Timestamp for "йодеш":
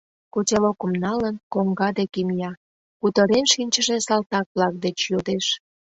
5.11-5.45